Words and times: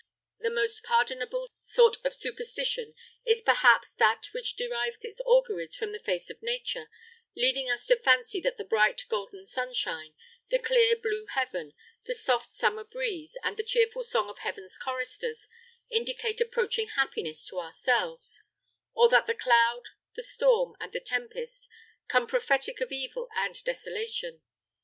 The 0.39 0.49
most 0.49 0.81
pardonable 0.81 1.51
sort 1.61 1.97
of 2.03 2.15
superstition 2.15 2.95
is 3.23 3.43
perhaps 3.43 3.93
that 3.99 4.29
which 4.33 4.55
derives 4.55 5.03
its 5.03 5.21
auguries 5.27 5.75
from 5.75 5.91
the 5.91 5.99
face 5.99 6.27
of 6.31 6.41
nature, 6.41 6.89
leading 7.35 7.69
us 7.69 7.85
to 7.85 7.95
fancy 7.95 8.41
that 8.41 8.57
the 8.57 8.63
bright 8.63 9.05
golden 9.09 9.45
sunshine, 9.45 10.15
the 10.49 10.57
clear 10.57 10.95
blue 10.95 11.27
heaven, 11.27 11.73
the 12.07 12.15
soft 12.15 12.51
summer 12.51 12.83
breeze, 12.83 13.37
and 13.43 13.57
the 13.57 13.63
cheerful 13.63 14.01
song 14.01 14.27
of 14.27 14.39
heaven's 14.39 14.75
choristers, 14.75 15.47
indicate 15.91 16.41
approaching 16.41 16.87
happiness 16.87 17.45
to 17.45 17.59
ourselves; 17.59 18.41
or 18.95 19.07
that 19.07 19.27
the 19.27 19.35
cloud, 19.35 19.83
the 20.15 20.23
storm, 20.23 20.75
and 20.79 20.93
the 20.93 20.99
tempest, 20.99 21.69
come 22.07 22.25
prophetic 22.25 22.81
of 22.81 22.91
evil 22.91 23.29
and 23.35 23.63
desolation. 23.65 24.41